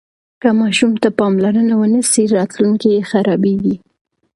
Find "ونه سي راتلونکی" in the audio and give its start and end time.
1.77-2.89